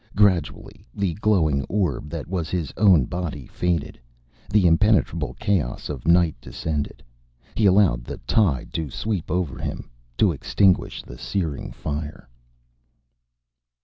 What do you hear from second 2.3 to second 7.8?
his own body faded. The impenetrable chaos of night descended. He